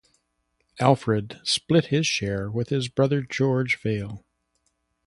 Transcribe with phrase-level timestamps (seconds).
[0.79, 4.25] Alfred split his share with his brother George Vail.